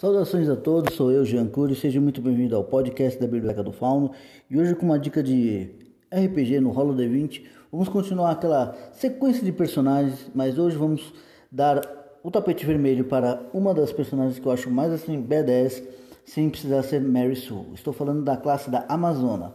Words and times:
Saudações 0.00 0.48
a 0.48 0.56
todos, 0.56 0.94
sou 0.94 1.12
eu, 1.12 1.26
Jean 1.26 1.46
Cury, 1.46 1.74
seja 1.74 2.00
muito 2.00 2.22
bem-vindo 2.22 2.56
ao 2.56 2.64
podcast 2.64 3.20
da 3.20 3.26
Biblioteca 3.26 3.62
do 3.62 3.70
Fauno 3.70 4.12
e 4.48 4.58
hoje 4.58 4.74
com 4.74 4.86
uma 4.86 4.98
dica 4.98 5.22
de 5.22 5.72
RPG 6.10 6.58
no 6.58 6.70
Rolo 6.70 6.94
D20 6.94 7.42
vamos 7.70 7.86
continuar 7.90 8.30
aquela 8.30 8.74
sequência 8.94 9.44
de 9.44 9.52
personagens, 9.52 10.30
mas 10.34 10.58
hoje 10.58 10.74
vamos 10.74 11.12
dar 11.52 11.82
o 12.22 12.30
tapete 12.30 12.64
vermelho 12.64 13.04
para 13.04 13.42
uma 13.52 13.74
das 13.74 13.92
personagens 13.92 14.38
que 14.38 14.46
eu 14.46 14.50
acho 14.50 14.70
mais 14.70 14.90
assim 14.90 15.20
badass 15.20 15.82
sem 16.24 16.48
precisar 16.48 16.82
ser 16.82 17.02
Mary 17.02 17.36
Sue. 17.36 17.66
Estou 17.74 17.92
falando 17.92 18.24
da 18.24 18.38
classe 18.38 18.70
da 18.70 18.86
Amazona. 18.88 19.52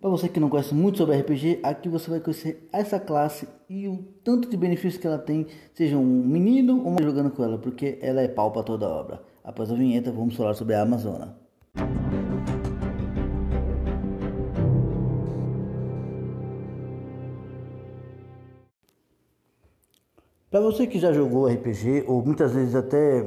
Para 0.00 0.10
você 0.10 0.28
que 0.28 0.40
não 0.40 0.48
conhece 0.48 0.74
muito 0.74 0.98
sobre 0.98 1.16
RPG, 1.16 1.60
aqui 1.62 1.88
você 1.88 2.10
vai 2.10 2.18
conhecer 2.18 2.68
essa 2.72 2.98
classe 2.98 3.46
e 3.70 3.86
o 3.86 4.04
tanto 4.24 4.50
de 4.50 4.56
benefícios 4.56 5.00
que 5.00 5.06
ela 5.06 5.18
tem, 5.18 5.46
seja 5.72 5.96
um 5.96 6.04
menino 6.04 6.80
ou 6.80 6.88
uma 6.88 7.00
jogando 7.00 7.30
com 7.30 7.44
ela, 7.44 7.58
porque 7.58 8.00
ela 8.02 8.20
é 8.20 8.26
pau 8.26 8.50
para 8.50 8.64
toda 8.64 8.88
obra. 8.88 9.30
Após 9.44 9.72
a 9.72 9.74
vinheta, 9.74 10.12
vamos 10.12 10.36
falar 10.36 10.54
sobre 10.54 10.74
a 10.74 10.82
Amazona. 10.82 11.36
Para 20.48 20.60
você 20.60 20.86
que 20.86 20.98
já 20.98 21.12
jogou 21.12 21.46
RPG 21.46 22.04
ou 22.06 22.22
muitas 22.24 22.52
vezes 22.52 22.74
até 22.74 23.26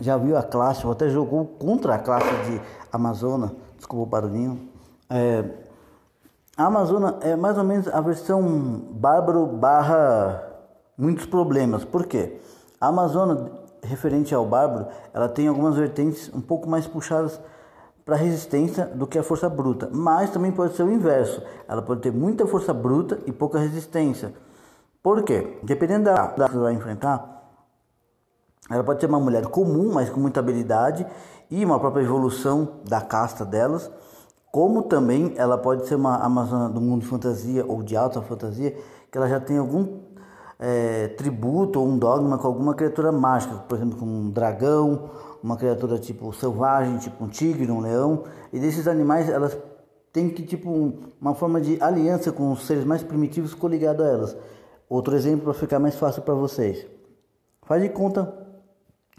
já 0.00 0.16
viu 0.16 0.36
a 0.36 0.42
classe 0.42 0.84
ou 0.84 0.92
até 0.92 1.08
jogou 1.08 1.44
contra 1.44 1.94
a 1.94 1.98
classe 1.98 2.30
de 2.50 2.60
Amazona, 2.90 3.54
desculpa 3.76 4.02
o 4.02 4.06
barulhinho, 4.06 4.68
é, 5.10 5.44
a 6.56 6.66
Amazônia 6.66 7.16
é 7.20 7.36
mais 7.36 7.58
ou 7.58 7.64
menos 7.64 7.86
a 7.88 8.00
versão 8.00 8.42
bárbaro 8.90 9.46
barra 9.46 10.42
muitos 10.96 11.26
problemas. 11.26 11.84
Por 11.84 12.06
quê? 12.06 12.40
A 12.80 12.88
Amazônia, 12.88 13.52
referente 13.84 14.34
ao 14.34 14.44
bárbaro, 14.46 14.86
ela 15.12 15.28
tem 15.28 15.48
algumas 15.48 15.76
vertentes 15.76 16.30
um 16.34 16.40
pouco 16.40 16.68
mais 16.68 16.86
puxadas 16.86 17.40
para 18.04 18.16
resistência 18.16 18.86
do 18.86 19.06
que 19.06 19.18
a 19.18 19.22
força 19.22 19.48
bruta, 19.48 19.88
mas 19.92 20.30
também 20.30 20.52
pode 20.52 20.74
ser 20.74 20.82
o 20.82 20.92
inverso. 20.92 21.42
Ela 21.66 21.80
pode 21.80 22.00
ter 22.00 22.12
muita 22.12 22.46
força 22.46 22.74
bruta 22.74 23.18
e 23.26 23.32
pouca 23.32 23.58
resistência. 23.58 24.34
Por 25.02 25.22
quê? 25.22 25.58
Dependendo 25.62 26.04
da, 26.04 26.26
da 26.26 26.46
que 26.46 26.54
você 26.54 26.60
vai 26.60 26.74
enfrentar, 26.74 27.30
ela 28.70 28.82
pode 28.82 29.00
ser 29.00 29.06
uma 29.06 29.20
mulher 29.20 29.46
comum, 29.46 29.92
mas 29.92 30.10
com 30.10 30.20
muita 30.20 30.40
habilidade 30.40 31.06
e 31.50 31.64
uma 31.64 31.78
própria 31.78 32.02
evolução 32.02 32.80
da 32.84 33.00
casta 33.00 33.44
delas 33.44 33.90
como 34.54 34.82
também 34.82 35.34
ela 35.36 35.58
pode 35.58 35.84
ser 35.88 35.96
uma 35.96 36.18
Amazônia 36.18 36.68
do 36.68 36.80
mundo 36.80 37.04
fantasia 37.04 37.66
ou 37.66 37.82
de 37.82 37.96
alta 37.96 38.22
fantasia, 38.22 38.70
que 39.10 39.18
ela 39.18 39.28
já 39.28 39.40
tem 39.40 39.58
algum 39.58 39.98
é, 40.58 41.08
tributo 41.08 41.80
ou 41.80 41.88
um 41.88 41.98
dogma 41.98 42.38
com 42.38 42.46
alguma 42.46 42.74
criatura 42.74 43.10
mágica, 43.10 43.56
por 43.56 43.76
exemplo, 43.76 43.98
com 43.98 44.06
um 44.06 44.30
dragão, 44.30 45.10
uma 45.42 45.56
criatura 45.56 45.98
tipo 45.98 46.32
selvagem, 46.32 46.98
tipo 46.98 47.24
um 47.24 47.28
tigre, 47.28 47.70
um 47.70 47.80
leão. 47.80 48.24
E 48.52 48.58
desses 48.58 48.86
animais 48.88 49.28
elas 49.28 49.56
têm 50.12 50.30
que 50.30 50.42
tipo 50.42 50.70
um, 50.70 51.00
uma 51.20 51.34
forma 51.34 51.60
de 51.60 51.82
aliança 51.82 52.32
com 52.32 52.52
os 52.52 52.66
seres 52.66 52.84
mais 52.84 53.02
primitivos 53.02 53.54
coligado 53.54 54.02
a 54.02 54.06
elas. 54.06 54.36
Outro 54.88 55.14
exemplo 55.14 55.44
para 55.44 55.54
ficar 55.54 55.78
mais 55.78 55.96
fácil 55.96 56.22
para 56.22 56.34
vocês. 56.34 56.86
Faz 57.62 57.82
de 57.82 57.88
conta 57.88 58.32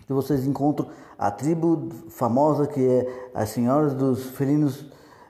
que 0.05 0.13
vocês 0.13 0.45
encontram 0.45 0.87
a 1.17 1.31
tribo 1.31 1.89
famosa 2.09 2.67
que 2.67 2.85
é 2.87 3.29
as 3.33 3.49
senhoras 3.49 3.93
dos 3.93 4.25
felinos 4.31 4.85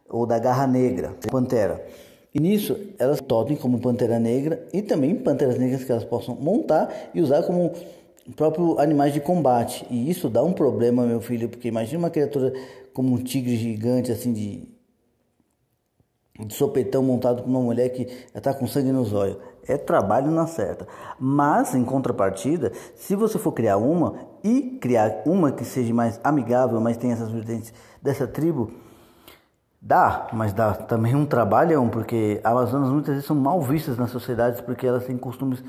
ou 0.09 0.25
da 0.25 0.37
garra 0.37 0.67
negra, 0.67 1.15
pantera. 1.31 1.85
E 2.35 2.39
nisso 2.41 2.77
elas 2.99 3.21
todem 3.21 3.55
como 3.55 3.79
pantera 3.79 4.19
negra 4.19 4.67
e 4.73 4.81
também 4.81 5.15
panteras 5.15 5.57
negras 5.57 5.85
que 5.85 5.91
elas 5.91 6.03
possam 6.03 6.35
montar 6.35 6.93
e 7.13 7.21
usar 7.21 7.43
como 7.43 7.71
próprio 8.35 8.77
animais 8.77 9.13
de 9.13 9.21
combate. 9.21 9.87
E 9.89 10.09
isso 10.09 10.29
dá 10.29 10.43
um 10.43 10.51
problema, 10.51 11.05
meu 11.05 11.21
filho, 11.21 11.47
porque 11.47 11.69
imagina 11.69 11.97
uma 11.99 12.09
criatura 12.09 12.51
como 12.93 13.13
um 13.13 13.23
tigre 13.23 13.55
gigante 13.55 14.11
assim 14.11 14.33
de, 14.33 14.67
de 16.45 16.53
sopetão 16.53 17.01
montado 17.01 17.41
por 17.41 17.49
uma 17.49 17.61
mulher 17.61 17.87
que 17.87 18.05
está 18.35 18.53
com 18.53 18.67
sangue 18.67 18.91
nos 18.91 19.13
olhos. 19.13 19.37
É 19.65 19.77
trabalho 19.77 20.29
na 20.29 20.45
certa. 20.45 20.85
Mas, 21.17 21.73
em 21.73 21.85
contrapartida, 21.85 22.73
se 22.95 23.15
você 23.15 23.39
for 23.39 23.53
criar 23.53 23.77
uma 23.77 24.13
e 24.43 24.77
criar 24.81 25.23
uma 25.25 25.53
que 25.53 25.63
seja 25.63 25.93
mais 25.93 26.19
amigável, 26.21 26.81
mas 26.81 26.97
tenha 26.97 27.13
essas 27.13 27.31
vertentes 27.31 27.73
dessa 28.01 28.27
tribo, 28.27 28.71
Dá, 29.85 30.29
mas 30.33 30.51
dá. 30.51 30.73
Também 30.73 31.13
um 31.13 31.27
trabalhão, 31.27 31.87
porque 31.87 32.41
Amazonas 32.43 32.89
muitas 32.89 33.13
vezes 33.13 33.27
são 33.27 33.35
mal 33.35 33.61
vistas 33.61 33.99
nas 33.99 34.09
sociedades 34.09 34.59
porque 34.59 34.87
elas 34.87 35.05
têm 35.05 35.15
costumes 35.15 35.63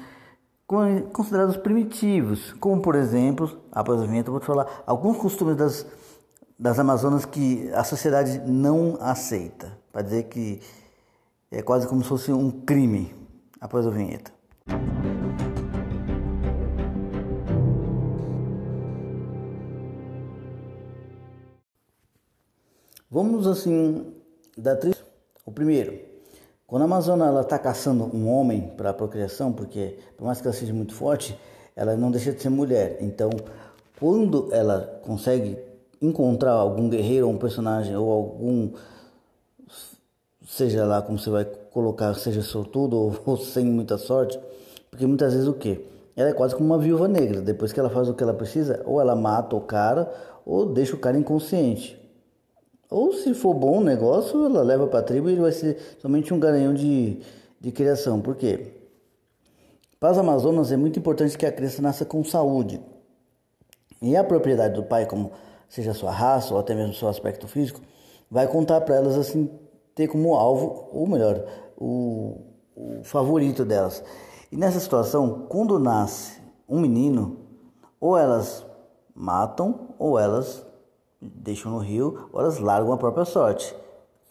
considerados 1.13 1.59
primitivos, 1.59 2.55
como 2.55 2.81
por 2.81 2.95
exemplo, 2.95 3.61
após 3.71 4.01
a 4.01 4.07
vinheta 4.07 4.31
eu 4.31 4.33
vou 4.33 4.41
te 4.41 4.47
falar 4.47 4.67
alguns 4.87 5.19
costumes 5.19 5.55
das, 5.55 5.87
das 6.59 6.79
Amazonas 6.79 7.27
que 7.27 7.71
a 7.73 7.85
sociedade 7.85 8.41
não 8.41 8.97
aceita, 9.01 9.79
para 9.93 10.01
dizer 10.01 10.25
que 10.25 10.61
é 11.53 11.61
quase 11.61 11.87
como 11.87 12.03
se 12.03 12.09
fosse 12.09 12.33
um 12.33 12.51
crime, 12.51 13.15
após 13.61 13.87
a 13.87 13.91
vinheta. 13.91 14.33
Vamos 23.17 23.47
assim 23.47 24.13
dar 24.59 24.77
três. 24.77 24.95
O 25.47 25.51
primeiro, 25.51 25.99
quando 26.67 26.83
a 26.83 26.85
Amazônia 26.85 27.25
ela 27.25 27.41
está 27.41 27.59
caçando 27.59 28.15
um 28.15 28.29
homem 28.29 28.75
para 28.77 28.91
a 28.91 28.93
procriação, 28.93 29.55
porque 29.55 29.99
por 30.19 30.27
mais 30.27 30.39
que 30.39 30.47
ela 30.47 30.55
seja 30.55 30.75
muito 30.75 30.95
forte, 30.95 31.35
ela 31.75 31.97
não 31.97 32.11
deixa 32.11 32.31
de 32.31 32.43
ser 32.43 32.51
mulher. 32.51 32.99
Então, 33.01 33.31
quando 33.99 34.53
ela 34.53 35.01
consegue 35.03 35.57
encontrar 35.99 36.51
algum 36.51 36.91
guerreiro, 36.91 37.27
um 37.27 37.39
personagem 37.39 37.97
ou 37.97 38.13
algum 38.13 38.73
seja 40.47 40.85
lá 40.85 41.01
como 41.01 41.19
você 41.19 41.31
vai 41.31 41.47
colocar, 41.47 42.13
seja 42.17 42.43
sortudo 42.43 42.99
ou, 42.99 43.19
ou 43.25 43.39
sem 43.39 43.65
muita 43.65 43.97
sorte, 43.97 44.39
porque 44.91 45.07
muitas 45.07 45.33
vezes 45.33 45.49
o 45.49 45.55
que? 45.55 45.87
Ela 46.15 46.29
é 46.29 46.35
quase 46.35 46.55
como 46.55 46.67
uma 46.67 46.79
viúva 46.79 47.09
negra. 47.09 47.41
Depois 47.41 47.73
que 47.73 47.81
ela 47.81 47.89
faz 47.89 48.11
o 48.11 48.15
que 48.15 48.23
ela 48.23 48.35
precisa, 48.35 48.83
ou 48.85 49.01
ela 49.01 49.17
mata 49.17 49.57
o 49.57 49.61
cara, 49.63 50.13
ou 50.45 50.67
deixa 50.67 50.95
o 50.95 50.99
cara 50.99 51.17
inconsciente. 51.17 52.05
Ou 52.91 53.13
se 53.13 53.35
for 53.35 53.55
bom 53.55 53.79
o 53.79 53.85
negócio, 53.85 54.45
ela 54.45 54.63
leva 54.63 54.87
para 54.87 55.01
a 55.01 55.03
tribo 55.03 55.29
e 55.29 55.33
ele 55.33 55.41
vai 55.41 55.53
ser 55.53 55.97
somente 56.01 56.33
um 56.33 56.39
garanhão 56.39 56.73
de, 56.73 57.21
de 57.61 57.73
criação. 57.73 58.21
Por 58.21 58.37
quê? 58.37 58.73
Para 59.99 60.11
as 60.11 60.19
Amazonas 60.19 60.71
é 60.71 60.77
muito 60.77 60.99
importante 60.99 61.37
que 61.37 61.47
a 61.47 61.53
criança 61.53 61.83
nasça 61.83 62.05
com 62.05 62.23
saúde. 62.23 62.81
E 64.01 64.15
a 64.17 64.23
propriedade 64.23 64.75
do 64.75 64.83
pai, 64.83 65.07
como 65.07 65.33
seja 65.69 65.95
sua 65.95 66.13
raça 66.13 66.55
ou 66.55 66.61
até 66.61 66.75
mesmo 66.75 66.95
seu 66.95 67.09
aspecto 67.09 67.49
físico, 67.49 67.81
vai 68.31 68.47
contar 68.47 68.83
para 68.83 68.95
elas 68.95 69.17
assim 69.17 69.51
ter 69.95 70.09
como 70.09 70.35
alvo, 70.35 70.89
ou 70.93 71.07
melhor, 71.07 71.45
o, 71.77 72.41
o 72.77 73.03
favorito 73.03 73.65
delas. 73.65 74.05
E 74.53 74.57
nessa 74.57 74.79
situação, 74.79 75.47
quando 75.49 75.79
nasce 75.79 76.39
um 76.69 76.79
menino, 76.79 77.39
ou 77.99 78.17
elas 78.17 78.65
matam 79.15 79.95
ou 79.99 80.19
elas 80.19 80.65
deixam 81.21 81.73
no 81.73 81.79
rio, 81.79 82.29
elas 82.35 82.59
largam 82.59 82.93
a 82.93 82.97
própria 82.97 83.25
sorte. 83.25 83.75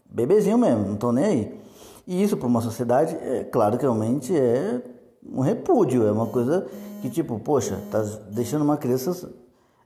Bebezinho 0.10 0.58
mesmo, 0.58 0.86
não 0.86 0.94
estão 0.94 1.12
nem 1.12 1.26
aí. 1.26 1.62
E 2.08 2.22
isso 2.22 2.38
para 2.38 2.48
uma 2.48 2.62
sociedade, 2.62 3.16
é 3.16 3.44
claro 3.44 3.78
que 3.78 3.84
realmente 3.84 4.36
é 4.36 4.82
um 5.28 5.42
repúdio, 5.42 6.08
é 6.08 6.12
uma 6.12 6.28
coisa 6.28 6.68
que 7.02 7.10
tipo, 7.10 7.40
poxa, 7.40 7.82
tá 7.90 8.02
deixando 8.30 8.64
uma 8.64 8.78
criança 8.78 9.32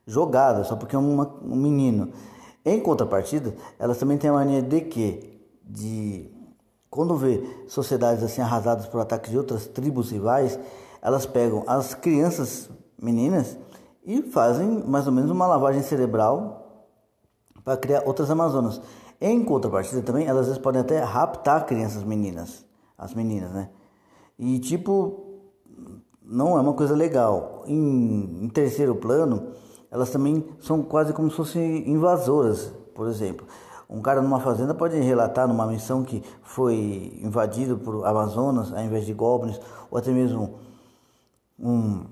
jogada 0.05 0.63
só 0.63 0.75
porque 0.75 0.95
é 0.95 0.99
uma, 0.99 1.33
um 1.41 1.55
menino. 1.55 2.11
Em 2.65 2.79
contrapartida, 2.79 3.55
elas 3.77 3.97
também 3.97 4.17
têm 4.17 4.29
a 4.29 4.33
mania 4.33 4.61
de 4.61 4.81
que, 4.81 5.41
de 5.63 6.29
quando 6.89 7.15
vê 7.15 7.41
sociedades 7.67 8.23
assim 8.23 8.41
arrasadas 8.41 8.85
por 8.87 8.99
ataques 8.99 9.31
de 9.31 9.37
outras 9.37 9.67
tribos 9.67 10.11
rivais, 10.11 10.59
elas 11.01 11.25
pegam 11.25 11.63
as 11.65 11.93
crianças 11.93 12.69
meninas 13.01 13.57
e 14.05 14.21
fazem 14.21 14.83
mais 14.85 15.07
ou 15.07 15.13
menos 15.13 15.31
uma 15.31 15.47
lavagem 15.47 15.81
cerebral 15.81 16.68
para 17.63 17.77
criar 17.77 18.03
outras 18.05 18.29
Amazonas. 18.29 18.81
Em 19.21 19.43
contrapartida 19.43 20.01
também, 20.01 20.25
elas 20.25 20.41
às 20.41 20.47
vezes 20.47 20.61
podem 20.61 20.81
até 20.81 20.99
raptar 20.99 21.65
crianças 21.65 22.03
meninas, 22.03 22.65
as 22.97 23.13
meninas, 23.13 23.51
né? 23.51 23.69
E 24.37 24.59
tipo, 24.59 25.41
não 26.23 26.57
é 26.57 26.61
uma 26.61 26.73
coisa 26.73 26.95
legal. 26.95 27.63
Em, 27.67 28.43
em 28.43 28.49
terceiro 28.49 28.95
plano, 28.95 29.49
elas 29.91 30.09
também 30.09 30.45
são 30.59 30.81
quase 30.83 31.11
como 31.11 31.29
se 31.29 31.35
fossem 31.35 31.89
invasoras, 31.89 32.71
por 32.95 33.07
exemplo. 33.07 33.45
Um 33.89 34.01
cara 34.01 34.21
numa 34.21 34.39
fazenda 34.39 34.73
pode 34.73 34.97
relatar 34.99 35.47
numa 35.47 35.65
missão 35.65 36.03
que 36.03 36.23
foi 36.43 37.19
invadido 37.23 37.77
por 37.77 38.05
Amazonas 38.05 38.71
ao 38.71 38.83
invés 38.83 39.05
de 39.05 39.13
goblins, 39.13 39.59
ou 39.89 39.97
até 39.97 40.11
mesmo 40.11 40.59
um 41.57 42.05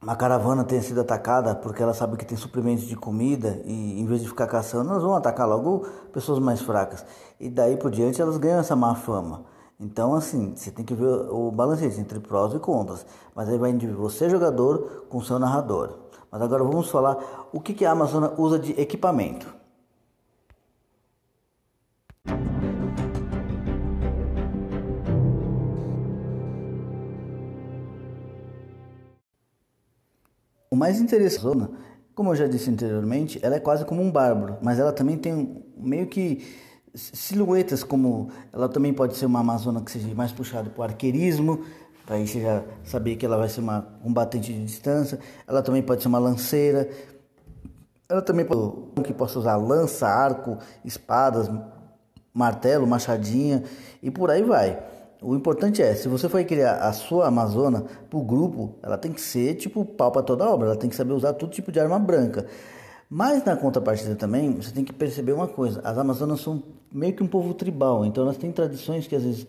uma 0.00 0.14
caravana 0.14 0.62
tenha 0.62 0.80
sido 0.80 1.00
atacada 1.00 1.54
porque 1.54 1.82
ela 1.82 1.92
sabe 1.92 2.16
que 2.16 2.24
tem 2.24 2.38
suprimentos 2.38 2.84
de 2.84 2.94
comida 2.94 3.60
e 3.64 4.00
em 4.00 4.06
vez 4.06 4.22
de 4.22 4.28
ficar 4.28 4.46
caçando, 4.46 4.90
elas 4.90 5.02
vão 5.02 5.16
atacar 5.16 5.48
logo 5.48 5.86
pessoas 6.12 6.38
mais 6.38 6.60
fracas. 6.60 7.04
E 7.40 7.48
daí 7.48 7.76
por 7.76 7.90
diante 7.90 8.22
elas 8.22 8.36
ganham 8.36 8.60
essa 8.60 8.76
má 8.76 8.94
fama. 8.94 9.44
Então, 9.80 10.14
assim, 10.14 10.54
você 10.56 10.72
tem 10.72 10.84
que 10.84 10.94
ver 10.94 11.06
o 11.06 11.52
balancete 11.52 12.00
entre 12.00 12.18
prós 12.18 12.52
e 12.52 12.58
contras. 12.58 13.06
Mas 13.34 13.48
aí 13.48 13.56
vai 13.56 13.72
de 13.72 13.86
você, 13.86 14.28
jogador, 14.28 15.06
com 15.08 15.20
seu 15.20 15.38
narrador. 15.38 15.94
Mas 16.30 16.42
agora 16.42 16.64
vamos 16.64 16.90
falar 16.90 17.48
o 17.52 17.60
que, 17.60 17.72
que 17.72 17.84
a 17.84 17.92
Amazônia 17.92 18.32
usa 18.36 18.58
de 18.58 18.72
equipamento. 18.80 19.54
Mais 30.78 31.00
interessante, 31.00 31.68
como 32.14 32.30
eu 32.30 32.36
já 32.36 32.46
disse 32.46 32.70
anteriormente, 32.70 33.38
ela 33.42 33.56
é 33.56 33.60
quase 33.60 33.84
como 33.84 34.02
um 34.02 34.10
bárbaro, 34.10 34.56
mas 34.62 34.78
ela 34.78 34.92
também 34.92 35.16
tem 35.16 35.64
meio 35.76 36.06
que 36.06 36.44
silhuetas, 36.94 37.84
como 37.84 38.30
ela 38.52 38.68
também 38.68 38.92
pode 38.92 39.16
ser 39.16 39.26
uma 39.26 39.40
amazona 39.40 39.80
que 39.80 39.90
seja 39.90 40.12
mais 40.14 40.32
puxada 40.32 40.70
para 40.70 40.80
o 40.80 40.84
arqueirismo, 40.84 41.64
para 42.06 42.16
aí 42.16 42.26
você 42.26 42.40
já 42.40 42.64
saber 42.84 43.16
que 43.16 43.26
ela 43.26 43.36
vai 43.36 43.48
ser 43.48 43.60
uma 43.60 43.82
combatente 44.02 44.52
de 44.52 44.64
distância. 44.64 45.18
Ela 45.46 45.62
também 45.62 45.82
pode 45.82 46.00
ser 46.00 46.08
uma 46.08 46.18
lanceira. 46.18 46.88
Ela 48.08 48.22
também 48.22 48.46
pode 48.46 49.02
que 49.04 49.12
possa 49.12 49.38
usar 49.38 49.56
lança, 49.56 50.08
arco, 50.08 50.56
espadas, 50.82 51.50
martelo, 52.32 52.86
machadinha 52.86 53.62
e 54.02 54.10
por 54.10 54.30
aí 54.30 54.42
vai. 54.42 54.82
O 55.20 55.34
importante 55.34 55.82
é, 55.82 55.94
se 55.96 56.06
você 56.06 56.28
for 56.28 56.44
criar 56.44 56.76
a 56.76 56.92
sua 56.92 57.26
Amazona 57.26 57.84
para 58.08 58.18
o 58.18 58.22
grupo, 58.22 58.76
ela 58.80 58.96
tem 58.96 59.12
que 59.12 59.20
ser 59.20 59.54
tipo 59.56 59.84
pau 59.84 60.12
para 60.12 60.22
toda 60.22 60.48
obra, 60.48 60.68
ela 60.68 60.76
tem 60.76 60.88
que 60.88 60.94
saber 60.94 61.12
usar 61.12 61.32
todo 61.32 61.50
tipo 61.50 61.72
de 61.72 61.80
arma 61.80 61.98
branca. 61.98 62.46
Mas 63.10 63.44
na 63.44 63.56
contrapartida 63.56 64.14
também, 64.14 64.52
você 64.52 64.70
tem 64.70 64.84
que 64.84 64.92
perceber 64.92 65.32
uma 65.32 65.48
coisa: 65.48 65.80
as 65.82 65.98
Amazonas 65.98 66.40
são 66.40 66.62
meio 66.92 67.14
que 67.14 67.22
um 67.22 67.26
povo 67.26 67.52
tribal, 67.52 68.04
então 68.04 68.22
elas 68.22 68.36
têm 68.36 68.52
tradições 68.52 69.08
que 69.08 69.16
às 69.16 69.24
vezes 69.24 69.46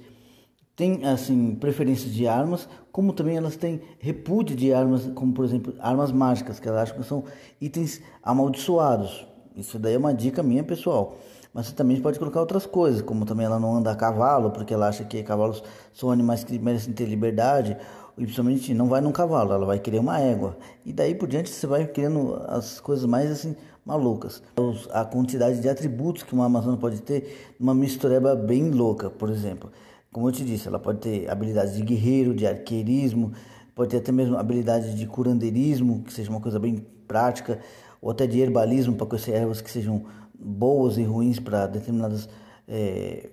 têm 0.75 1.05
assim 1.05 1.53
preferências 1.53 2.13
de 2.13 2.25
armas, 2.25 2.67
como 2.91 3.13
também 3.13 3.37
elas 3.37 3.55
têm 3.55 3.81
repúdio 3.99 4.55
de 4.55 4.73
armas, 4.73 5.05
como 5.13 5.33
por 5.33 5.45
exemplo 5.45 5.75
armas 5.79 6.11
mágicas, 6.11 6.59
que 6.59 6.67
elas 6.67 6.83
acham 6.83 6.97
que 6.97 7.07
são 7.07 7.25
itens 7.61 8.01
amaldiçoados. 8.23 9.27
Isso 9.55 9.77
daí 9.77 9.93
é 9.93 9.97
uma 9.97 10.13
dica 10.15 10.41
minha 10.41 10.63
pessoal. 10.63 11.17
Mas 11.53 11.67
você 11.67 11.73
também 11.73 11.99
pode 11.99 12.19
colocar 12.19 12.39
outras 12.39 12.65
coisas, 12.65 13.01
como 13.01 13.25
também 13.25 13.45
ela 13.45 13.59
não 13.59 13.75
anda 13.75 13.91
a 13.91 13.95
cavalo, 13.95 14.51
porque 14.51 14.73
ela 14.73 14.87
acha 14.87 15.03
que 15.03 15.23
cavalos 15.23 15.63
são 15.93 16.11
animais 16.11 16.43
que 16.43 16.59
merecem 16.59 16.93
ter 16.93 17.05
liberdade, 17.05 17.75
e 18.17 18.23
principalmente 18.23 18.73
não 18.73 18.87
vai 18.87 19.01
num 19.01 19.11
cavalo, 19.11 19.53
ela 19.53 19.65
vai 19.65 19.79
querer 19.79 19.99
uma 19.99 20.19
égua. 20.19 20.57
E 20.85 20.93
daí 20.93 21.15
por 21.15 21.27
diante 21.27 21.49
você 21.49 21.65
vai 21.65 21.87
criando 21.87 22.35
as 22.47 22.79
coisas 22.79 23.05
mais 23.05 23.31
assim 23.31 23.55
malucas. 23.85 24.43
A 24.91 25.03
quantidade 25.03 25.59
de 25.59 25.67
atributos 25.67 26.21
que 26.21 26.33
uma 26.33 26.45
Amazona 26.45 26.77
pode 26.77 27.01
ter, 27.01 27.55
uma 27.59 27.73
mistureba 27.73 28.35
bem 28.35 28.69
louca, 28.69 29.09
por 29.09 29.29
exemplo. 29.29 29.71
Como 30.11 30.27
eu 30.27 30.31
te 30.31 30.43
disse, 30.43 30.67
ela 30.67 30.77
pode 30.77 30.99
ter 30.99 31.29
habilidades 31.29 31.75
de 31.75 31.81
guerreiro, 31.81 32.35
de 32.35 32.45
arqueirismo, 32.45 33.31
pode 33.73 33.91
ter 33.91 33.97
até 33.97 34.11
mesmo 34.11 34.37
habilidades 34.37 34.93
de 34.93 35.07
curandeirismo, 35.07 36.03
que 36.03 36.13
seja 36.13 36.29
uma 36.29 36.41
coisa 36.41 36.59
bem 36.59 36.85
prática, 37.07 37.59
ou 38.01 38.11
até 38.11 38.27
de 38.27 38.39
herbalismo, 38.39 38.95
para 38.95 39.07
conhecer 39.07 39.31
ervas 39.31 39.61
que 39.61 39.71
sejam 39.71 40.03
boas 40.39 40.97
e 40.97 41.03
ruins 41.03 41.39
para 41.39 41.67
determinados 41.67 42.29
é, 42.67 43.29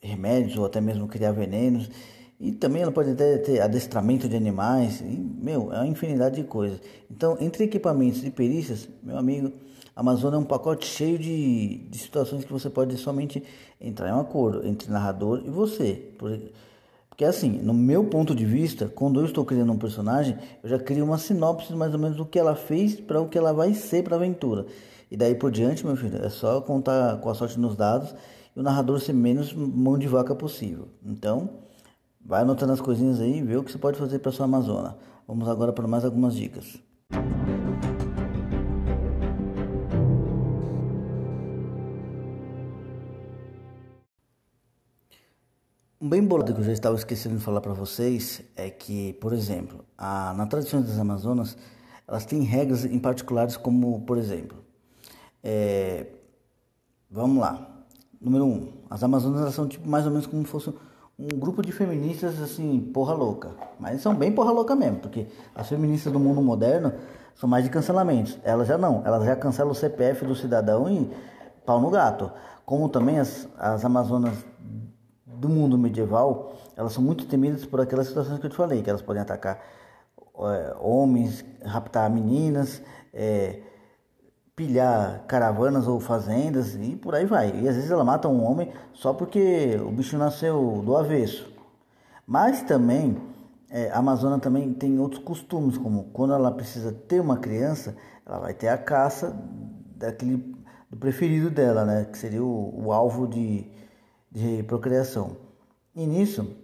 remédios, 0.00 0.56
ou 0.58 0.66
até 0.66 0.80
mesmo 0.80 1.06
criar 1.06 1.32
venenos. 1.32 1.90
E 2.40 2.52
também 2.52 2.82
ela 2.82 2.92
pode 2.92 3.10
até 3.10 3.36
ter 3.38 3.60
adestramento 3.60 4.28
de 4.28 4.36
animais, 4.36 5.00
e, 5.00 5.04
meu, 5.04 5.72
é 5.72 5.78
uma 5.78 5.86
infinidade 5.86 6.36
de 6.36 6.44
coisas. 6.44 6.80
Então, 7.10 7.36
entre 7.40 7.64
equipamentos 7.64 8.24
e 8.24 8.30
perícias, 8.30 8.88
meu 9.02 9.18
amigo, 9.18 9.52
a 9.94 10.00
Amazônia 10.00 10.36
é 10.36 10.38
um 10.38 10.44
pacote 10.44 10.86
cheio 10.86 11.18
de, 11.18 11.78
de 11.90 11.98
situações 11.98 12.44
que 12.44 12.52
você 12.52 12.70
pode 12.70 12.96
somente 12.96 13.42
entrar 13.80 14.08
em 14.08 14.12
um 14.12 14.20
acordo 14.20 14.64
entre 14.64 14.88
narrador 14.90 15.42
e 15.44 15.50
você. 15.50 16.12
Porque 16.16 17.24
assim, 17.24 17.50
no 17.50 17.74
meu 17.74 18.04
ponto 18.04 18.32
de 18.32 18.44
vista, 18.44 18.86
quando 18.86 19.18
eu 19.18 19.26
estou 19.26 19.44
criando 19.44 19.72
um 19.72 19.76
personagem, 19.76 20.38
eu 20.62 20.70
já 20.70 20.78
crio 20.78 21.04
uma 21.04 21.18
sinopse 21.18 21.72
mais 21.74 21.92
ou 21.92 21.98
menos 21.98 22.16
do 22.16 22.24
que 22.24 22.38
ela 22.38 22.54
fez 22.54 22.94
para 23.00 23.20
o 23.20 23.28
que 23.28 23.36
ela 23.36 23.52
vai 23.52 23.74
ser 23.74 24.04
para 24.04 24.14
a 24.14 24.18
aventura. 24.18 24.66
E 25.10 25.16
daí 25.16 25.34
por 25.34 25.50
diante, 25.50 25.84
meu 25.86 25.96
filho, 25.96 26.24
é 26.24 26.28
só 26.28 26.60
contar 26.60 27.18
com 27.18 27.30
a 27.30 27.34
sorte 27.34 27.58
nos 27.58 27.76
dados 27.76 28.14
e 28.54 28.60
o 28.60 28.62
narrador 28.62 29.00
ser 29.00 29.12
menos 29.12 29.52
mão 29.52 29.98
de 29.98 30.06
vaca 30.06 30.34
possível. 30.34 30.88
Então, 31.04 31.50
Vai 32.28 32.42
anotando 32.42 32.74
as 32.74 32.80
coisinhas 32.82 33.20
aí 33.20 33.38
e 33.38 33.42
vê 33.42 33.56
o 33.56 33.64
que 33.64 33.72
você 33.72 33.78
pode 33.78 33.98
fazer 33.98 34.18
para 34.18 34.30
sua 34.30 34.44
Amazônia. 34.44 34.94
Vamos 35.26 35.48
agora 35.48 35.72
para 35.72 35.88
mais 35.88 36.04
algumas 36.04 36.34
dicas. 36.34 36.76
Um 45.98 46.06
bem 46.06 46.22
bolado 46.22 46.52
que 46.52 46.60
eu 46.60 46.64
já 46.64 46.72
estava 46.72 46.96
esquecendo 46.96 47.36
de 47.36 47.42
falar 47.42 47.62
para 47.62 47.72
vocês 47.72 48.42
é 48.54 48.68
que, 48.68 49.14
por 49.14 49.32
exemplo, 49.32 49.82
a, 49.96 50.34
na 50.34 50.46
tradição 50.46 50.82
das 50.82 50.98
Amazonas, 50.98 51.56
elas 52.06 52.26
têm 52.26 52.42
regras 52.42 52.84
em 52.84 52.98
particulares 52.98 53.56
como, 53.56 54.02
por 54.02 54.18
exemplo, 54.18 54.58
é, 55.50 56.06
vamos 57.10 57.38
lá, 57.38 57.86
número 58.20 58.44
um, 58.44 58.72
as 58.90 59.02
Amazonas 59.02 59.54
são 59.54 59.66
tipo 59.66 59.88
mais 59.88 60.04
ou 60.04 60.10
menos 60.10 60.26
como 60.26 60.42
se 60.42 60.50
fosse 60.50 60.74
um 61.18 61.38
grupo 61.38 61.62
de 61.62 61.72
feministas 61.72 62.40
assim, 62.42 62.78
porra 62.92 63.14
louca. 63.14 63.50
Mas 63.80 64.02
são 64.02 64.14
bem 64.14 64.30
porra 64.30 64.52
louca 64.52 64.76
mesmo, 64.76 64.98
porque 64.98 65.26
as 65.54 65.66
feministas 65.66 66.12
do 66.12 66.20
mundo 66.20 66.42
moderno 66.42 66.92
são 67.34 67.48
mais 67.48 67.64
de 67.64 67.70
cancelamentos. 67.70 68.38
Elas 68.44 68.68
já 68.68 68.76
não, 68.76 69.02
elas 69.06 69.24
já 69.24 69.34
cancelam 69.34 69.72
o 69.72 69.74
CPF 69.74 70.26
do 70.26 70.34
cidadão 70.34 70.88
e 70.88 71.10
pau 71.64 71.80
no 71.80 71.88
gato. 71.88 72.30
Como 72.66 72.88
também 72.90 73.18
as, 73.18 73.48
as 73.58 73.84
Amazonas 73.86 74.44
do 75.24 75.48
mundo 75.48 75.78
medieval, 75.78 76.52
elas 76.76 76.92
são 76.92 77.02
muito 77.02 77.24
temidas 77.24 77.64
por 77.64 77.80
aquelas 77.80 78.06
situações 78.06 78.38
que 78.38 78.44
eu 78.44 78.50
te 78.50 78.56
falei, 78.56 78.82
que 78.82 78.90
elas 78.90 79.02
podem 79.02 79.22
atacar 79.22 79.58
é, 80.40 80.76
homens, 80.78 81.44
raptar 81.64 82.10
meninas, 82.10 82.82
é, 83.14 83.60
pilhar 84.58 85.24
caravanas 85.28 85.86
ou 85.86 86.00
fazendas 86.00 86.74
e 86.74 86.96
por 86.96 87.14
aí 87.14 87.24
vai. 87.24 87.60
E 87.60 87.68
às 87.68 87.76
vezes 87.76 87.92
ela 87.92 88.02
mata 88.02 88.26
um 88.26 88.44
homem 88.44 88.72
só 88.92 89.14
porque 89.14 89.80
o 89.80 89.92
bicho 89.92 90.18
nasceu 90.18 90.82
do 90.84 90.96
avesso. 90.96 91.48
Mas 92.26 92.62
também 92.62 93.16
é, 93.70 93.88
a 93.90 93.98
Amazônia 93.98 94.40
também 94.40 94.74
tem 94.74 94.98
outros 94.98 95.22
costumes, 95.22 95.78
como 95.78 96.10
quando 96.12 96.34
ela 96.34 96.50
precisa 96.50 96.90
ter 96.90 97.20
uma 97.20 97.36
criança, 97.36 97.96
ela 98.26 98.40
vai 98.40 98.52
ter 98.52 98.66
a 98.66 98.76
caça 98.76 99.32
daquele 99.94 100.56
do 100.90 100.96
preferido 100.96 101.50
dela, 101.50 101.84
né, 101.84 102.04
que 102.06 102.18
seria 102.18 102.42
o, 102.42 102.86
o 102.86 102.92
alvo 102.92 103.28
de, 103.28 103.64
de 104.28 104.64
procriação. 104.64 105.36
E 105.94 106.04
nisso 106.04 106.56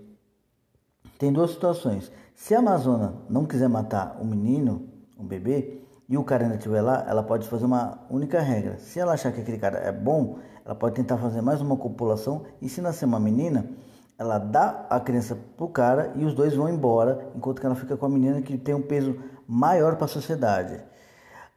tem 1.17 1.33
duas 1.33 1.53
situações. 1.53 2.11
Se 2.35 2.57
a 2.57 2.59
Amazônia 2.59 3.13
não 3.31 3.47
quiser 3.47 3.69
matar 3.69 4.19
um 4.21 4.25
menino, 4.25 4.89
um 5.17 5.25
bebê, 5.25 5.84
e 6.09 6.17
o 6.19 6.25
cara 6.25 6.45
ainda 6.45 6.57
estiver 6.57 6.83
lá, 6.83 7.05
ela 7.09 7.23
pode 7.23 7.49
fazer 7.49 7.65
uma 7.65 7.99
única 8.11 8.41
regra. 8.41 8.79
Se 8.79 9.01
ela 9.01 9.15
achar 9.15 9.33
que 9.33 9.41
aquele 9.41 9.59
cara 9.59 9.79
é 9.79 9.93
bom, 9.93 10.39
ela 10.65 10.75
pode 10.75 10.95
tentar 10.95 11.17
fazer 11.19 11.41
mais 11.41 11.61
uma 11.61 11.77
copulação 11.77 12.45
e 12.61 12.69
se 12.69 12.81
nascer 12.81 13.05
uma 13.07 13.21
menina, 13.21 13.69
ela 14.19 14.39
dá 14.39 14.87
a 14.89 15.01
criança 15.01 15.37
pro 15.57 15.69
cara 15.69 16.13
e 16.17 16.25
os 16.25 16.35
dois 16.35 16.55
vão 16.55 16.69
embora, 16.69 17.31
enquanto 17.35 17.61
que 17.61 17.67
ela 17.67 17.75
fica 17.75 17.97
com 17.97 18.07
a 18.07 18.09
menina 18.09 18.43
que 18.43 18.57
tem 18.57 18.75
um 18.75 18.83
peso 18.83 19.19
maior 19.47 19.97
para 19.97 20.05
a 20.05 20.09
sociedade. 20.09 20.83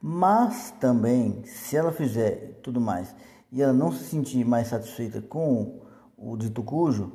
Mas 0.00 0.70
também, 0.80 1.42
se 1.44 1.76
ela 1.76 1.92
fizer 1.92 2.60
tudo 2.62 2.80
mais 2.80 3.14
e 3.50 3.62
ela 3.62 3.72
não 3.72 3.92
se 3.92 4.04
sentir 4.04 4.44
mais 4.44 4.68
satisfeita 4.68 5.20
com 5.20 5.80
o 6.16 6.36
dito 6.36 6.62
cujo, 6.62 7.12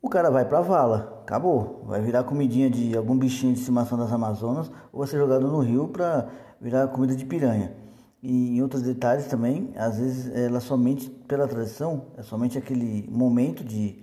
o 0.00 0.08
cara 0.08 0.30
vai 0.30 0.44
pra 0.44 0.60
vala, 0.60 1.20
acabou. 1.22 1.84
Vai 1.86 2.00
virar 2.00 2.24
comidinha 2.24 2.70
de 2.70 2.96
algum 2.96 3.16
bichinho 3.16 3.52
de 3.52 3.60
estimação 3.60 3.98
das 3.98 4.12
Amazonas 4.12 4.70
ou 4.92 5.00
vai 5.00 5.08
ser 5.08 5.18
jogado 5.18 5.48
no 5.48 5.60
rio 5.60 5.88
para 5.88 6.28
virar 6.60 6.88
comida 6.88 7.14
de 7.16 7.24
piranha. 7.24 7.74
E 8.22 8.56
em 8.56 8.62
outros 8.62 8.82
detalhes 8.82 9.26
também, 9.26 9.72
às 9.76 9.98
vezes 9.98 10.34
ela 10.34 10.60
somente, 10.60 11.08
pela 11.08 11.46
tradição, 11.46 12.06
é 12.16 12.22
somente 12.22 12.58
aquele 12.58 13.08
momento 13.10 13.62
de, 13.62 14.02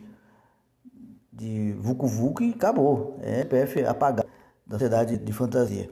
de 1.32 1.74
vucu 1.80 2.08
vucu 2.08 2.44
e 2.44 2.52
acabou. 2.52 3.18
É 3.22 3.44
PF 3.44 3.86
apagado 3.86 4.28
da 4.66 4.78
sociedade 4.78 5.18
de 5.18 5.34
fantasia. 5.34 5.90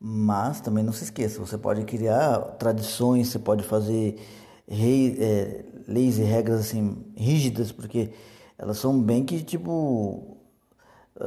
Mas 0.00 0.60
também 0.60 0.82
não 0.82 0.92
se 0.92 1.04
esqueça, 1.04 1.38
você 1.38 1.58
pode 1.58 1.84
criar 1.84 2.38
tradições, 2.58 3.28
você 3.28 3.38
pode 3.38 3.62
fazer 3.62 4.18
rei, 4.66 5.16
é, 5.20 5.64
leis 5.86 6.18
e 6.18 6.22
regras 6.22 6.60
assim 6.60 7.04
rígidas, 7.14 7.70
porque 7.70 8.10
elas 8.60 8.76
são 8.76 9.00
bem 9.00 9.24
que 9.24 9.42
tipo 9.42 10.36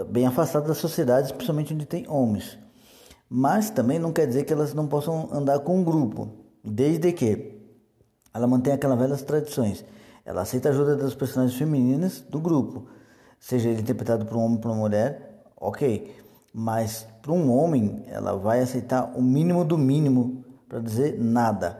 bem 0.10 0.28
afastadas 0.28 0.68
da 0.68 0.76
sociedade, 0.76 1.28
especialmente 1.28 1.74
onde 1.74 1.86
tem 1.86 2.08
homens. 2.08 2.60
Mas 3.28 3.72
também 3.72 3.98
não 3.98 4.14
quer 4.14 4.28
dizer 4.28 4.44
que 4.44 4.54
elas 4.54 4.74
não 4.74 4.88
possam 4.88 5.30
andar 5.32 5.60
com 5.60 5.80
um 5.80 5.84
grupo, 5.84 6.30
desde 6.64 7.12
que 7.12 7.60
ela 8.32 8.46
mantém 8.46 8.74
aquelas 8.74 9.00
velhas 9.00 9.24
tradições. 9.24 9.84
Ela 10.24 10.44
aceita 10.44 10.70
a 10.70 10.72
ajuda 10.72 10.96
das 10.96 11.16
personagens 11.16 11.58
femininas 11.58 12.22
do 12.22 12.40
grupo, 12.40 12.86
seja 13.40 13.70
ele 13.70 13.82
interpretado 13.82 14.26
por 14.26 14.38
um 14.38 14.42
homem 14.42 14.56
ou 14.56 14.62
por 14.62 14.70
uma 14.70 14.78
mulher, 14.78 15.44
ok. 15.58 16.16
Mas 16.54 17.08
para 17.20 17.32
um 17.32 17.52
homem, 17.52 18.06
ela 18.08 18.38
vai 18.38 18.60
aceitar 18.60 19.12
o 19.16 19.24
mínimo 19.24 19.66
do 19.66 19.78
mínimo, 19.78 20.46
para 20.70 20.80
dizer 20.80 21.20
nada. 21.20 21.80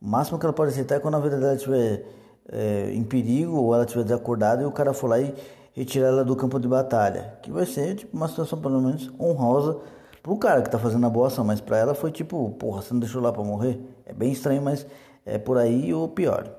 O 0.00 0.08
máximo 0.08 0.38
que 0.38 0.46
ela 0.46 0.52
pode 0.54 0.70
aceitar 0.70 0.94
é 0.96 1.00
quando 1.00 1.16
a 1.16 1.20
vida 1.20 1.38
dela 1.38 1.54
estiver 1.54 2.06
é, 2.50 2.90
em 2.92 3.02
perigo 3.02 3.56
ou 3.56 3.74
ela 3.74 3.84
estiver 3.84 4.04
desacordada 4.04 4.62
e 4.62 4.66
o 4.66 4.72
cara 4.72 4.92
for 4.92 5.08
lá 5.08 5.20
e 5.20 5.34
retirar 5.72 6.08
ela 6.08 6.24
do 6.24 6.34
campo 6.34 6.58
de 6.58 6.66
batalha, 6.66 7.34
que 7.42 7.50
vai 7.50 7.66
ser 7.66 7.94
tipo 7.94 8.16
uma 8.16 8.28
situação 8.28 8.60
pelo 8.60 8.80
menos 8.80 9.10
honrosa 9.20 9.78
pro 10.22 10.36
cara 10.36 10.62
que 10.62 10.70
tá 10.70 10.78
fazendo 10.78 11.06
a 11.06 11.10
boa 11.10 11.28
ação, 11.28 11.44
mas 11.44 11.60
pra 11.60 11.78
ela 11.78 11.94
foi 11.94 12.10
tipo, 12.10 12.50
porra, 12.58 12.82
você 12.82 12.92
não 12.92 13.00
deixou 13.00 13.22
lá 13.22 13.32
pra 13.32 13.42
morrer? 13.42 13.80
É 14.04 14.12
bem 14.12 14.32
estranho, 14.32 14.60
mas 14.60 14.86
é 15.24 15.38
por 15.38 15.56
aí 15.56 15.94
ou 15.94 16.08
pior. 16.08 16.50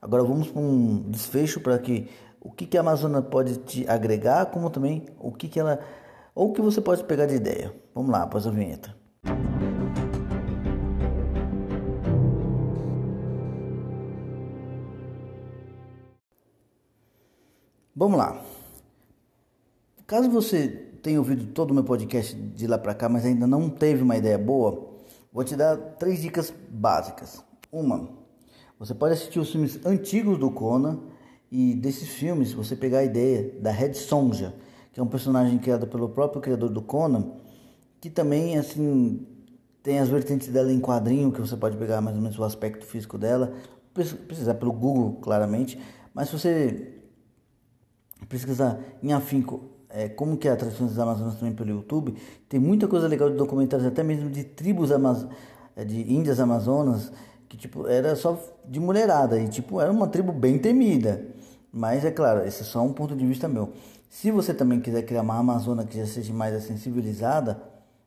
Agora 0.00 0.22
vamos 0.22 0.48
para 0.48 0.60
um 0.60 1.02
desfecho 1.08 1.60
para 1.60 1.78
que 1.78 2.08
o 2.40 2.50
que, 2.50 2.66
que 2.66 2.76
a 2.76 2.80
Amazônia 2.80 3.22
pode 3.22 3.56
te 3.56 3.88
agregar, 3.88 4.46
como 4.46 4.70
também 4.70 5.06
o 5.18 5.32
que, 5.32 5.48
que 5.48 5.58
ela. 5.58 5.80
ou 6.34 6.50
o 6.50 6.52
que 6.52 6.60
você 6.60 6.80
pode 6.80 7.02
pegar 7.04 7.26
de 7.26 7.34
ideia. 7.34 7.72
Vamos 7.94 8.10
lá, 8.10 8.22
após 8.22 8.46
a 8.46 8.50
vinheta. 8.50 8.94
Vamos 17.98 18.18
lá. 18.18 18.44
Caso 20.06 20.28
você 20.28 20.68
tenha 21.02 21.18
ouvido 21.18 21.46
todo 21.46 21.70
o 21.70 21.74
meu 21.74 21.82
podcast 21.82 22.36
de 22.36 22.66
lá 22.66 22.76
para 22.76 22.94
cá, 22.94 23.08
mas 23.08 23.24
ainda 23.24 23.46
não 23.46 23.70
teve 23.70 24.02
uma 24.02 24.18
ideia 24.18 24.36
boa, 24.36 24.86
vou 25.32 25.42
te 25.42 25.56
dar 25.56 25.78
três 25.98 26.20
dicas 26.20 26.52
básicas. 26.68 27.42
Uma, 27.72 28.10
você 28.78 28.92
pode 28.94 29.14
assistir 29.14 29.38
os 29.38 29.50
filmes 29.50 29.80
antigos 29.86 30.36
do 30.36 30.50
Conan 30.50 30.98
e 31.50 31.74
desses 31.74 32.10
filmes 32.10 32.52
você 32.52 32.76
pegar 32.76 32.98
a 32.98 33.04
ideia 33.04 33.50
da 33.62 33.70
Red 33.70 33.94
Sonja, 33.94 34.54
que 34.92 35.00
é 35.00 35.02
um 35.02 35.08
personagem 35.08 35.56
criado 35.56 35.86
pelo 35.86 36.10
próprio 36.10 36.42
criador 36.42 36.68
do 36.68 36.82
Conan, 36.82 37.32
que 37.98 38.10
também 38.10 38.58
assim 38.58 39.26
tem 39.82 40.00
as 40.00 40.10
vertentes 40.10 40.48
dela 40.48 40.70
em 40.70 40.80
quadrinho, 40.80 41.32
que 41.32 41.40
você 41.40 41.56
pode 41.56 41.78
pegar 41.78 42.02
mais 42.02 42.14
ou 42.14 42.20
menos 42.20 42.38
o 42.38 42.44
aspecto 42.44 42.84
físico 42.84 43.16
dela, 43.16 43.54
precisar 43.94 44.52
pelo 44.56 44.72
Google 44.72 45.14
claramente, 45.22 45.80
mas 46.12 46.28
se 46.28 46.38
você 46.38 46.95
pesquisar 48.28 48.78
em 49.02 49.12
afinco 49.12 49.76
é, 49.88 50.08
como 50.08 50.36
que 50.36 50.46
é 50.48 50.52
a 50.52 50.56
tradição 50.56 50.86
das 50.86 50.98
Amazonas 50.98 51.36
também 51.36 51.54
pelo 51.54 51.70
YouTube, 51.70 52.14
tem 52.48 52.60
muita 52.60 52.86
coisa 52.86 53.08
legal 53.08 53.30
de 53.30 53.36
documentários, 53.36 53.86
até 53.86 54.02
mesmo 54.02 54.28
de 54.28 54.44
tribos 54.44 54.92
amaz 54.92 55.26
é, 55.74 55.84
de 55.84 56.12
índias 56.12 56.38
amazonas, 56.38 57.12
que 57.48 57.56
tipo 57.56 57.86
era 57.86 58.14
só 58.16 58.38
de 58.68 58.80
mulherada 58.80 59.40
e 59.40 59.48
tipo 59.48 59.80
era 59.80 59.90
uma 59.90 60.06
tribo 60.08 60.32
bem 60.32 60.58
temida. 60.58 61.26
Mas 61.72 62.04
é 62.04 62.10
claro, 62.10 62.46
esse 62.46 62.62
é 62.62 62.64
só 62.64 62.82
um 62.82 62.92
ponto 62.92 63.14
de 63.14 63.26
vista 63.26 63.48
meu. 63.48 63.72
Se 64.08 64.30
você 64.30 64.54
também 64.54 64.80
quiser 64.80 65.02
criar 65.02 65.22
uma 65.22 65.38
Amazônia 65.38 65.84
que 65.84 65.98
já 65.98 66.06
seja 66.06 66.32
mais 66.32 66.62
civilizada, 66.64 67.60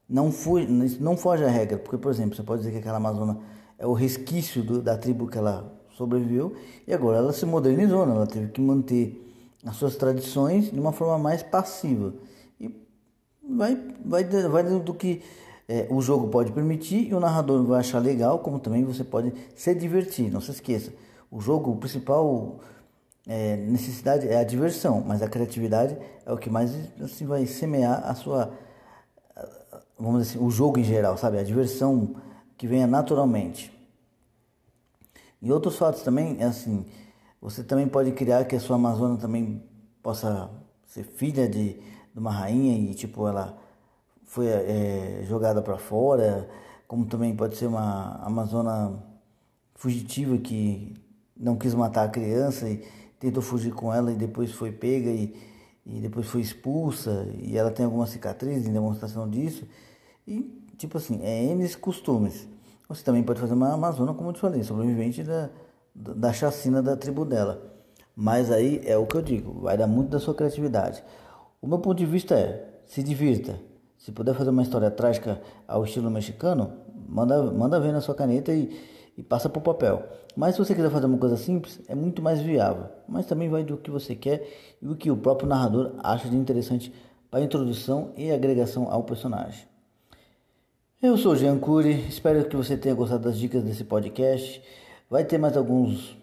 não, 0.07 0.31
fuge, 0.31 0.67
não 0.99 1.15
foge 1.15 1.43
à 1.43 1.49
regra, 1.49 1.77
porque 1.77 1.97
por 1.97 2.11
exemplo, 2.11 2.35
você 2.35 2.43
pode 2.43 2.61
dizer 2.61 2.71
que 2.71 2.79
aquela 2.79 2.97
Amazônia 2.97 3.37
é 3.77 3.85
o 3.85 3.93
resquício 3.93 4.63
do, 4.63 4.81
da 4.81 4.97
tribo 4.97 5.27
que 5.27 5.37
ela 5.37 5.71
sobreviveu 5.91 6.55
e 6.87 6.93
agora 6.93 7.17
ela 7.17 7.33
se 7.33 7.45
modernizou, 7.45 8.05
né? 8.05 8.15
ela 8.15 8.27
teve 8.27 8.47
que 8.49 8.61
manter 8.61 9.28
as 9.65 9.75
suas 9.75 9.95
tradições 9.95 10.71
de 10.71 10.79
uma 10.79 10.91
forma 10.91 11.17
mais 11.17 11.43
passiva. 11.43 12.13
E 12.59 12.73
vai, 13.43 13.75
vai, 14.05 14.23
vai 14.23 14.63
do 14.63 14.93
que 14.93 15.21
é, 15.67 15.87
o 15.89 16.01
jogo 16.01 16.29
pode 16.29 16.51
permitir 16.51 17.07
e 17.09 17.13
o 17.13 17.19
narrador 17.19 17.63
vai 17.63 17.79
achar 17.79 17.99
legal, 17.99 18.39
como 18.39 18.59
também 18.59 18.83
você 18.83 19.03
pode 19.03 19.33
se 19.55 19.75
divertir. 19.75 20.31
Não 20.31 20.41
se 20.41 20.51
esqueça, 20.51 20.91
o 21.29 21.39
jogo, 21.39 21.71
o 21.71 21.77
principal 21.77 22.59
é, 23.27 23.55
necessidade 23.55 24.27
é 24.27 24.37
a 24.37 24.43
diversão, 24.43 25.03
mas 25.05 25.21
a 25.21 25.27
criatividade 25.27 25.95
é 26.25 26.33
o 26.33 26.37
que 26.37 26.49
mais 26.49 26.71
assim, 26.99 27.27
vai 27.27 27.45
semear 27.45 28.01
a 28.03 28.15
sua, 28.15 28.51
vamos 29.97 30.23
dizer 30.23 30.37
assim, 30.37 30.45
o 30.45 30.49
jogo 30.49 30.79
em 30.79 30.83
geral, 30.83 31.15
sabe? 31.17 31.37
A 31.37 31.43
diversão 31.43 32.15
que 32.57 32.65
venha 32.65 32.87
naturalmente. 32.87 33.71
E 35.41 35.51
outros 35.51 35.77
fatos 35.77 36.01
também 36.01 36.37
é 36.39 36.45
assim, 36.45 36.85
você 37.41 37.63
também 37.63 37.87
pode 37.87 38.11
criar 38.11 38.45
que 38.45 38.55
a 38.55 38.59
sua 38.59 38.75
Amazônia 38.75 39.17
também 39.17 39.63
possa 40.03 40.49
ser 40.85 41.03
filha 41.03 41.47
de, 41.47 41.73
de 41.73 42.19
uma 42.19 42.31
rainha 42.31 42.77
e 42.77 42.93
tipo 42.93 43.27
ela 43.27 43.57
foi 44.23 44.47
é, 44.47 45.23
jogada 45.27 45.61
para 45.61 45.77
fora, 45.77 46.49
como 46.87 47.05
também 47.05 47.35
pode 47.35 47.55
ser 47.55 47.67
uma 47.67 48.15
Amazônia 48.23 48.93
fugitiva 49.75 50.37
que 50.37 50.93
não 51.37 51.55
quis 51.55 51.73
matar 51.73 52.03
a 52.03 52.09
criança 52.09 52.69
e 52.69 52.85
tentou 53.19 53.41
fugir 53.41 53.73
com 53.73 53.93
ela 53.93 54.11
e 54.11 54.15
depois 54.15 54.51
foi 54.51 54.71
pega 54.71 55.09
e, 55.09 55.33
e 55.85 56.01
depois 56.01 56.27
foi 56.27 56.41
expulsa 56.41 57.27
e 57.37 57.57
ela 57.57 57.71
tem 57.71 57.85
alguma 57.85 58.05
cicatriz 58.05 58.67
em 58.67 58.73
demonstração 58.73 59.29
disso. 59.29 59.65
E 60.27 60.41
tipo 60.77 60.97
assim 60.97 61.21
é 61.23 61.43
N 61.45 61.67
costumes. 61.75 62.47
Você 62.89 63.03
também 63.03 63.23
pode 63.23 63.39
fazer 63.39 63.53
uma 63.53 63.73
Amazônia 63.73 64.13
como 64.13 64.29
eu 64.29 64.33
te 64.33 64.39
falei 64.39 64.63
sobrevivente 64.63 65.23
da 65.23 65.49
da 65.99 66.31
chacina 66.31 66.81
da 66.81 66.95
tribo 66.95 67.25
dela. 67.25 67.61
Mas 68.15 68.51
aí 68.51 68.81
é 68.85 68.97
o 68.97 69.05
que 69.05 69.15
eu 69.15 69.21
digo, 69.21 69.61
vai 69.61 69.77
dar 69.77 69.87
muito 69.87 70.09
da 70.09 70.19
sua 70.19 70.33
criatividade. 70.33 71.03
O 71.61 71.67
meu 71.67 71.79
ponto 71.79 71.97
de 71.97 72.05
vista 72.05 72.35
é, 72.35 72.65
se 72.85 73.03
divirta. 73.03 73.59
Se 73.97 74.13
puder 74.13 74.33
fazer 74.33 74.49
uma 74.49 74.63
história 74.63 74.89
trágica 74.89 75.41
ao 75.67 75.83
estilo 75.83 76.09
mexicano, 76.09 76.71
manda, 77.07 77.43
manda 77.51 77.79
ver 77.79 77.91
na 77.91 77.99
sua 77.99 78.15
caneta 78.15 78.53
e, 78.53 78.77
e 79.17 79.21
passa 79.21 79.49
para 79.49 79.59
o 79.59 79.61
papel. 79.61 80.03
Mas 80.35 80.55
se 80.55 80.59
você 80.59 80.73
quiser 80.73 80.89
fazer 80.89 81.05
uma 81.05 81.17
coisa 81.17 81.35
simples, 81.35 81.81
é 81.87 81.95
muito 81.95 82.21
mais 82.21 82.39
viável. 82.39 82.85
Mas 83.07 83.25
também 83.25 83.49
vai 83.49 83.63
do 83.63 83.75
que 83.77 83.91
você 83.91 84.15
quer 84.15 84.47
e 84.81 84.87
o 84.87 84.95
que 84.95 85.11
o 85.11 85.17
próprio 85.17 85.49
narrador 85.49 85.95
acha 85.99 86.29
de 86.29 86.35
interessante 86.37 86.93
para 87.29 87.41
a 87.41 87.43
introdução 87.43 88.13
e 88.15 88.31
agregação 88.31 88.89
ao 88.89 89.03
personagem. 89.03 89.67
Eu 91.01 91.17
sou 91.17 91.33
o 91.33 91.35
Jean 91.35 91.57
Cury, 91.59 92.07
espero 92.07 92.43
que 92.45 92.55
você 92.55 92.75
tenha 92.75 92.95
gostado 92.95 93.23
das 93.23 93.37
dicas 93.37 93.63
desse 93.63 93.83
podcast. 93.83 94.61
Vai 95.09 95.23
ter 95.23 95.37
mais 95.39 95.57
alguns. 95.57 96.15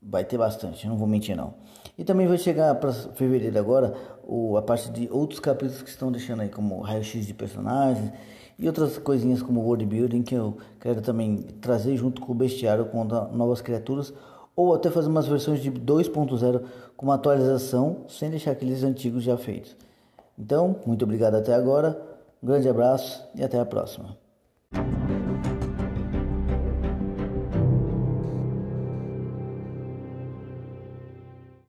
Vai 0.00 0.24
ter 0.24 0.38
bastante, 0.38 0.86
não 0.86 0.96
vou 0.96 1.08
mentir 1.08 1.36
não. 1.36 1.54
E 1.98 2.04
também 2.04 2.28
vai 2.28 2.38
chegar 2.38 2.74
para 2.76 2.92
fevereiro 2.92 3.58
agora 3.58 3.94
o, 4.22 4.56
a 4.56 4.62
parte 4.62 4.90
de 4.90 5.08
outros 5.10 5.40
capítulos 5.40 5.82
que 5.82 5.88
estão 5.88 6.12
deixando 6.12 6.42
aí, 6.42 6.48
como 6.48 6.80
raio-x 6.80 7.26
de 7.26 7.34
personagens 7.34 8.12
e 8.58 8.66
outras 8.68 8.96
coisinhas 8.98 9.42
como 9.42 9.60
world 9.60 9.84
building 9.84 10.22
que 10.22 10.34
eu 10.34 10.56
quero 10.78 11.02
também 11.02 11.38
trazer 11.60 11.96
junto 11.96 12.20
com 12.20 12.32
o 12.32 12.34
bestiário 12.34 12.84
com 12.86 13.02
novas 13.04 13.60
criaturas 13.60 14.14
ou 14.54 14.74
até 14.74 14.90
fazer 14.90 15.08
umas 15.08 15.26
versões 15.26 15.60
de 15.60 15.70
2.0 15.70 16.62
com 16.96 17.06
uma 17.06 17.16
atualização 17.16 18.04
sem 18.08 18.30
deixar 18.30 18.52
aqueles 18.52 18.84
antigos 18.84 19.24
já 19.24 19.36
feitos. 19.36 19.76
Então, 20.38 20.76
muito 20.86 21.04
obrigado 21.04 21.34
até 21.34 21.54
agora, 21.54 22.00
um 22.42 22.46
grande 22.46 22.68
abraço 22.68 23.24
e 23.34 23.42
até 23.42 23.58
a 23.58 23.66
próxima. 23.66 24.16